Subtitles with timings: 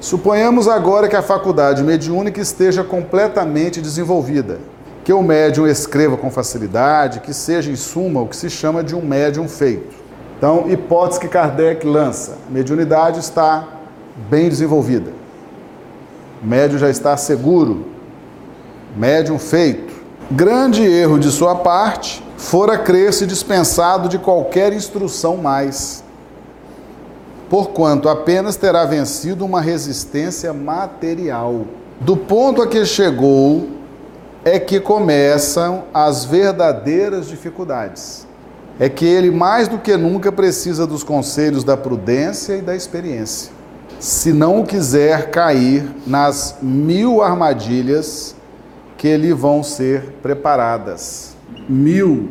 [0.00, 4.58] Suponhamos agora que a faculdade mediúnica esteja completamente desenvolvida,
[5.04, 8.96] que o médium escreva com facilidade, que seja em suma o que se chama de
[8.96, 9.94] um médium feito.
[10.38, 13.68] Então, hipótese que Kardec lança: mediunidade está
[14.30, 15.12] bem desenvolvida.
[16.42, 17.84] O médium já está seguro,
[18.96, 19.92] médium feito.
[20.30, 26.02] Grande erro de sua parte fora crer-se dispensado de qualquer instrução mais,
[27.50, 31.66] porquanto apenas terá vencido uma resistência material.
[32.00, 33.68] Do ponto a que chegou
[34.44, 38.24] é que começam as verdadeiras dificuldades.
[38.78, 43.52] É que ele mais do que nunca precisa dos conselhos da prudência e da experiência.
[43.98, 48.34] Se não quiser cair nas mil armadilhas
[48.96, 51.36] que lhe vão ser preparadas.
[51.68, 52.30] Mil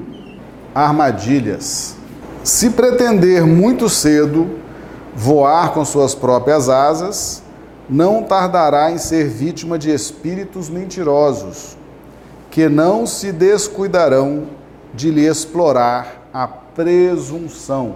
[0.73, 1.94] armadilhas.
[2.41, 4.49] Se pretender muito cedo
[5.20, 7.44] voar com suas próprias asas,
[7.90, 11.76] não tardará em ser vítima de espíritos mentirosos,
[12.50, 14.44] que não se descuidarão
[14.94, 17.95] de lhe explorar a presunção.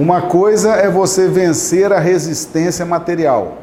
[0.00, 3.58] Uma coisa é você vencer a resistência material,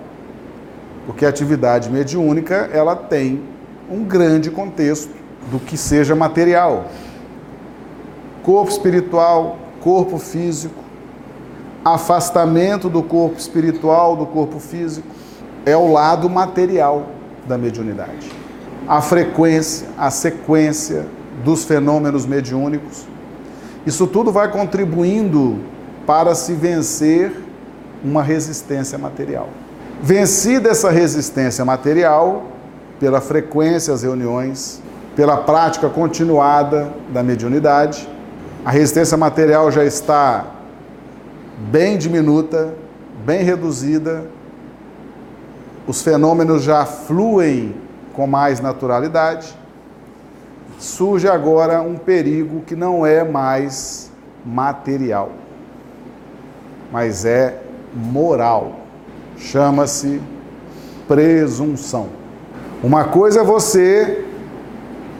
[1.07, 3.41] porque a atividade mediúnica ela tem
[3.89, 5.11] um grande contexto
[5.49, 6.85] do que seja material.
[8.43, 10.80] Corpo espiritual, corpo físico,
[11.83, 15.07] afastamento do corpo espiritual, do corpo físico,
[15.65, 17.07] é o lado material
[17.47, 18.31] da mediunidade.
[18.87, 21.05] A frequência, a sequência
[21.43, 23.07] dos fenômenos mediúnicos,
[23.85, 25.59] isso tudo vai contribuindo
[26.05, 27.31] para se vencer
[28.03, 29.49] uma resistência material.
[30.01, 32.43] Vencida essa resistência material,
[32.99, 34.81] pela frequência às reuniões,
[35.15, 38.07] pela prática continuada da mediunidade,
[38.63, 40.45] a resistência material já está
[41.69, 42.73] bem diminuta,
[43.25, 44.25] bem reduzida,
[45.87, 47.75] os fenômenos já fluem
[48.13, 49.55] com mais naturalidade,
[50.79, 54.11] surge agora um perigo que não é mais
[54.45, 55.31] material,
[56.91, 57.61] mas é
[57.93, 58.79] moral.
[59.37, 60.21] Chama-se
[61.07, 62.09] presunção.
[62.83, 64.25] Uma coisa é você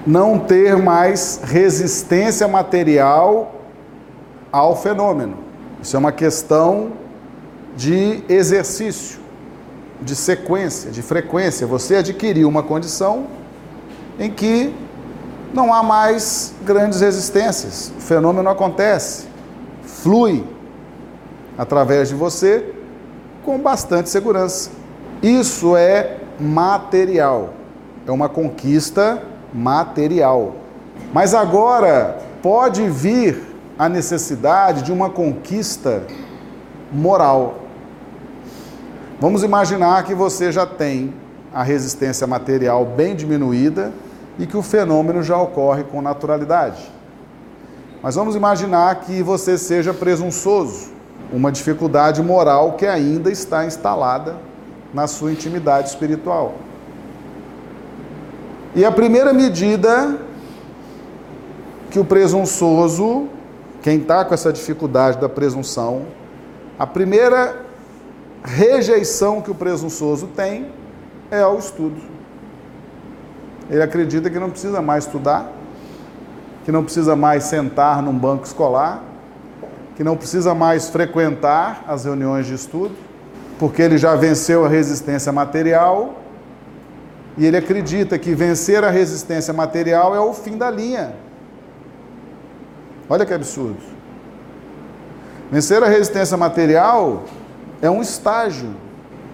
[0.06, 3.56] não ter mais resistência material
[4.52, 5.51] ao fenômeno.
[5.82, 6.94] Isso é uma questão
[7.76, 9.20] de exercício,
[10.02, 11.66] de sequência, de frequência.
[11.66, 13.26] Você adquiriu uma condição
[14.20, 14.74] em que
[15.54, 17.92] não há mais grandes resistências.
[17.98, 19.28] O fenômeno acontece,
[19.84, 20.44] flui
[21.58, 22.74] através de você
[23.44, 24.70] com bastante segurança.
[25.22, 27.54] Isso é material,
[28.06, 29.22] é uma conquista
[29.54, 30.56] material.
[31.14, 33.51] Mas agora pode vir
[33.82, 36.04] a necessidade de uma conquista
[36.94, 37.62] moral.
[39.20, 41.12] Vamos imaginar que você já tem
[41.52, 43.92] a resistência material bem diminuída
[44.38, 46.92] e que o fenômeno já ocorre com naturalidade.
[48.04, 50.92] Mas vamos imaginar que você seja presunçoso,
[51.34, 54.36] uma dificuldade moral que ainda está instalada
[54.94, 56.54] na sua intimidade espiritual.
[58.76, 60.20] E a primeira medida
[61.90, 63.28] que o presunçoso
[63.82, 66.04] quem está com essa dificuldade da presunção,
[66.78, 67.66] a primeira
[68.44, 70.68] rejeição que o presunçoso tem
[71.32, 72.00] é ao estudo.
[73.70, 75.52] Ele acredita que não precisa mais estudar,
[76.64, 79.02] que não precisa mais sentar num banco escolar,
[79.96, 82.96] que não precisa mais frequentar as reuniões de estudo,
[83.58, 86.20] porque ele já venceu a resistência material
[87.38, 91.14] e ele acredita que vencer a resistência material é o fim da linha
[93.12, 93.76] Olha que absurdo.
[95.52, 97.26] Vencer a resistência material
[97.82, 98.70] é um estágio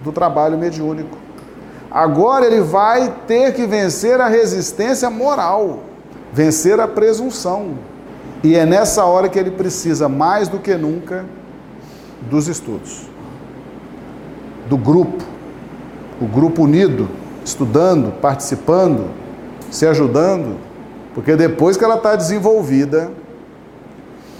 [0.03, 1.15] do trabalho mediúnico.
[1.91, 5.81] Agora ele vai ter que vencer a resistência moral,
[6.33, 7.75] vencer a presunção.
[8.43, 11.23] E é nessa hora que ele precisa, mais do que nunca,
[12.31, 13.03] dos estudos,
[14.67, 15.23] do grupo,
[16.19, 17.07] o grupo unido,
[17.45, 19.11] estudando, participando,
[19.69, 20.57] se ajudando,
[21.13, 23.11] porque depois que ela está desenvolvida,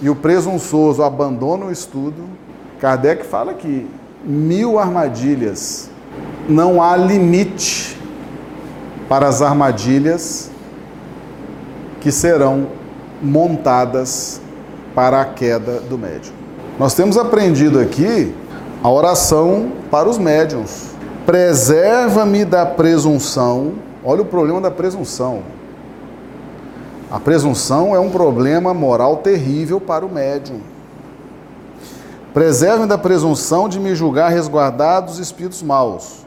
[0.00, 2.24] e o presunçoso abandona o estudo,
[2.80, 3.86] Kardec fala que
[4.24, 5.90] mil armadilhas,
[6.48, 7.98] não há limite
[9.08, 10.50] para as armadilhas
[12.00, 12.68] que serão
[13.22, 14.40] montadas
[14.94, 16.32] para a queda do médium.
[16.78, 18.34] Nós temos aprendido aqui
[18.82, 20.88] a oração para os médiums.
[21.26, 23.72] Preserva-me da presunção.
[24.04, 25.42] Olha o problema da presunção.
[27.10, 30.60] A presunção é um problema moral terrível para o médium.
[32.34, 36.26] Preserve da presunção de me julgar resguardado dos espíritos maus.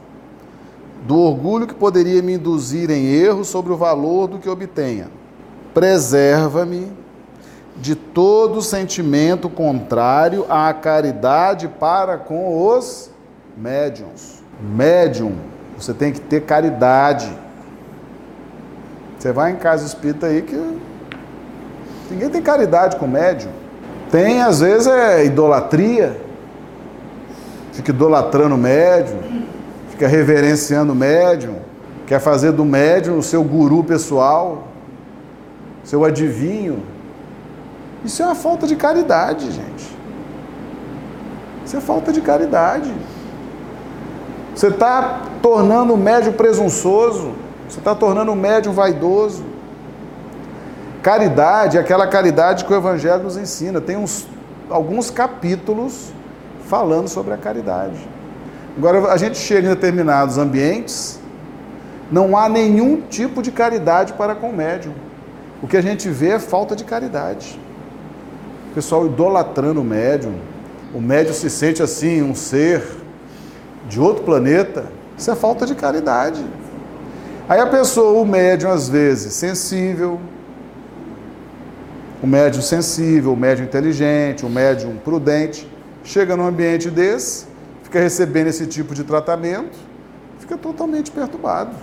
[1.06, 5.08] do orgulho que poderia me induzir em erro sobre o valor do que obtenha.
[5.74, 6.92] Preserva-me
[7.76, 13.10] de todo sentimento contrário à caridade para com os
[13.56, 14.42] médiums.
[14.60, 15.32] Médium,
[15.76, 17.28] você tem que ter caridade.
[19.22, 20.60] Você vai em casa espírita aí que
[22.10, 23.52] ninguém tem caridade com médium.
[24.10, 26.20] Tem, às vezes, é idolatria.
[27.70, 29.44] Fica idolatrando o médium,
[29.90, 31.54] fica reverenciando o médium,
[32.04, 34.66] quer fazer do médium o seu guru pessoal,
[35.84, 36.82] seu adivinho.
[38.04, 39.96] Isso é uma falta de caridade, gente.
[41.64, 42.92] Isso é falta de caridade.
[44.52, 47.30] Você está tornando o médium presunçoso,
[47.72, 49.42] você está tornando o médium vaidoso.
[51.02, 53.80] Caridade é aquela caridade que o Evangelho nos ensina.
[53.80, 54.26] Tem uns,
[54.68, 56.12] alguns capítulos
[56.68, 57.96] falando sobre a caridade.
[58.76, 61.18] Agora, a gente chega em determinados ambientes,
[62.10, 64.92] não há nenhum tipo de caridade para com o médium.
[65.62, 67.58] O que a gente vê é falta de caridade.
[68.70, 70.34] O pessoal idolatrando o médium.
[70.94, 72.82] O médium se sente assim, um ser
[73.88, 74.84] de outro planeta.
[75.16, 76.44] Isso é falta de caridade.
[77.48, 80.20] Aí a pessoa, o médium, às vezes, sensível,
[82.22, 85.68] o médium sensível, o médium inteligente, o médium prudente,
[86.04, 87.46] chega num ambiente desse,
[87.82, 89.76] fica recebendo esse tipo de tratamento,
[90.38, 91.74] fica totalmente perturbado.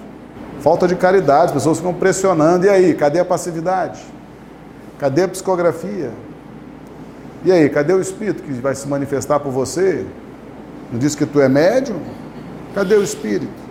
[0.61, 2.65] Falta de caridade, as pessoas ficam pressionando.
[2.65, 4.01] E aí, cadê a passividade?
[4.97, 6.11] Cadê a psicografia?
[7.43, 10.05] E aí, cadê o espírito que vai se manifestar por você?
[10.91, 11.99] Não diz que tu é médium?
[12.73, 13.68] Cadê o espírito?